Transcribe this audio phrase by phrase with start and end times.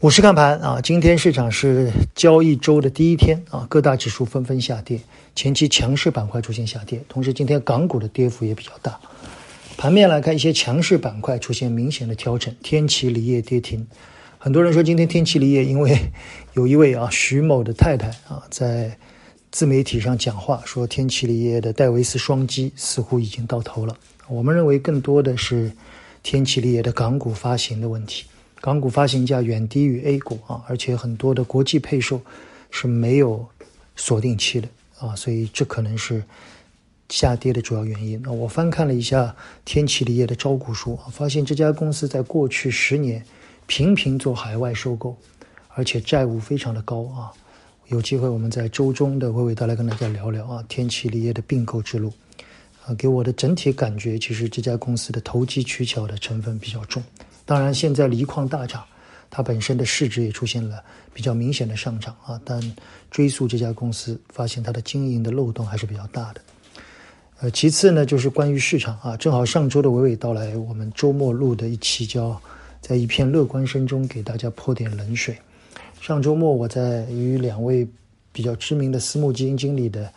[0.00, 5.00] 股市看盘啊，今天市场是交易周的第一天啊，各大指数纷纷下跌，
[5.34, 9.00] 前期强势板块出现下跌，同时今天港股的跌幅也比较大。
[9.76, 13.84] 盘面来看，一些强势板块出现明显的调整，天齐锂业跌停。
[14.38, 15.98] 很多人说今天天齐锂业，因为
[16.52, 18.96] 有一位啊徐某的太太啊在
[19.50, 23.96] 自媒体上讲话，说天齐锂业的戴维斯双击似乎已经到头了。
[24.28, 25.72] 我们认为更多的是
[26.22, 28.26] 天齐锂业的港股发行的问题。
[28.60, 32.20] 港股发行价远低于 A 股啊，而且很多的国际配售
[32.70, 33.46] 是没有
[33.94, 34.68] 锁定期的
[34.98, 36.22] 啊，所以这可能是
[37.08, 38.20] 下跌的主要原因。
[38.22, 43.24] 那我翻看了一下天齐锂业的招股书啊，发现这家公司在过去十年
[43.66, 45.16] 频频做海外收购，
[45.74, 47.32] 而且债务非常的高啊。
[47.86, 52.12] 有机会我们在周中的娓娓道来跟大家聊聊啊，天齐锂业的并购之路
[52.84, 57.02] 啊，给我的整体感觉，其实这家公司的投机取巧的成分比较重。
[57.48, 58.84] 当然，现在锂矿大涨，
[59.30, 60.84] 它本身的市值也出现了
[61.14, 62.38] 比较明显的上涨啊。
[62.44, 62.60] 但
[63.10, 66.42] 追溯这家公司，发现它的经营的漏洞还是比较大的。
[67.40, 72.38] 呃，其次呢，就是关于市场啊，正好上周的娓娓道来，我们周末录的一期叫
[72.82, 75.34] 在一片乐观声中给大家泼点冷水。
[76.02, 77.88] 上周末我在与两位
[78.30, 80.12] 比较知名的私募基金经理的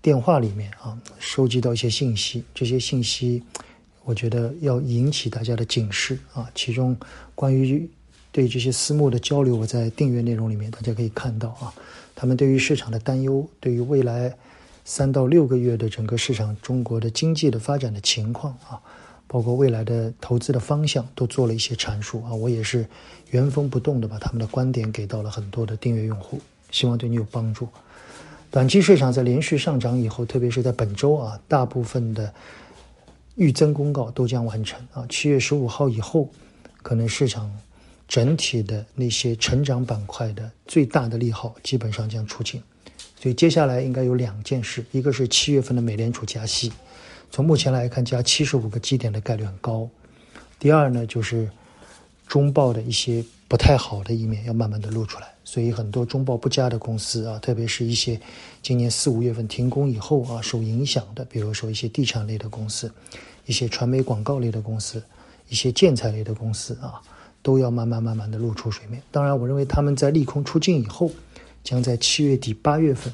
[0.00, 3.42] 电话里面啊，收集到一些信息，这些信息。
[4.08, 6.50] 我觉得要引起大家的警示啊！
[6.54, 6.96] 其中
[7.34, 7.86] 关于
[8.32, 11.70] 对这些私募的交流，我在订阅内容里面大家可以看到啊，
[12.16, 14.34] 他们对于市场的担忧，对于未来
[14.82, 18.80] 三到六个月的整个市场中国的经济的发展的情况啊，
[19.26, 22.32] 包括未来的投资的方向，都做了一些阐述啊。
[22.32, 22.86] 我也是
[23.28, 27.68] 原封不动的把他们的观点给到了很多的订阅用户，希望对你有帮助。
[28.50, 32.32] 短期市场在连续上涨以后，特别是在本周啊，大部分的。
[33.38, 35.06] 预增公告都将完成啊！
[35.08, 36.28] 七月十五号以后，
[36.82, 37.48] 可能市场
[38.08, 42.60] 整体的那些成长板块的最大的利好基本上将出尽，
[43.20, 46.72] 所以接下来应该有两件事：一个是七月份的美联储加息，
[47.30, 49.88] 从目前来看加七十五个基点的概率很高；
[50.58, 51.48] 第二呢，就是
[52.26, 55.26] 中报的一些不太好的一面要慢慢的露出来。
[55.42, 58.20] 所以很多中报不佳的公司啊，特别是一些
[58.62, 62.92] 今年四五月份停工以后啊受影响的，比如说一些地产类的公司、
[63.46, 65.02] 一些传媒广告类的公司、
[65.48, 67.00] 一些建材类的公司啊，
[67.40, 69.02] 都要慢慢慢慢的露出水面。
[69.10, 71.10] 当然，我认为他们在利空出尽以后，
[71.64, 73.10] 将在七月底八月份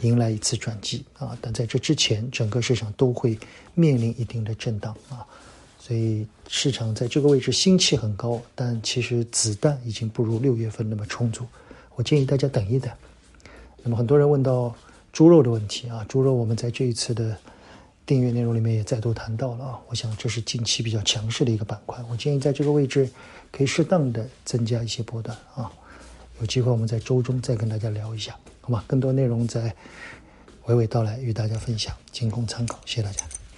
[0.00, 1.36] 迎来一次转机啊。
[1.42, 3.38] 但在这之前，整个市场都会
[3.74, 5.26] 面临一定的震荡啊。
[5.86, 11.44] 所以市场在这个位置心气很高，但其实子弹已经不如六月份那么充足。
[11.94, 12.90] 我建议大家等一等。
[13.82, 14.74] 那么很多人问到
[15.12, 17.36] 猪肉的问题啊，猪肉我们在这一次的
[18.06, 19.80] 订阅内容里面也再度谈到了啊。
[19.90, 23.06] 我想这是近期比较强势的一个板块，我建议在这个位置
[23.52, 25.70] 可以适当的增加一些波段啊。
[26.40, 28.82] 有机会我们在周中再跟大家聊一下，好吗？
[28.86, 29.64] 更多内容在
[30.64, 32.80] 娓娓道来与大家分享，仅供参考。
[32.86, 33.33] 谢谢大家。